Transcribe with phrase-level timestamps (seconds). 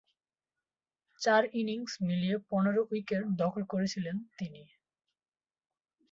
[1.21, 4.61] চার ইনিংস মিলিয়ে পনেরো উইকেট দখল করেছিলেন তিনি।